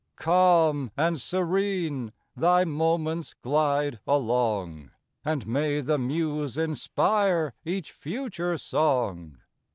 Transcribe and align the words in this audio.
Calm 0.15 0.89
and 0.97 1.21
serene 1.21 2.11
thy 2.35 2.65
moments 2.65 3.35
glide 3.43 3.99
along, 4.07 4.89
And 5.23 5.45
may 5.45 5.79
the 5.79 5.99
muse 5.99 6.57
inspire 6.57 7.53
each 7.63 7.91
future 7.91 8.57
song! 8.57 9.37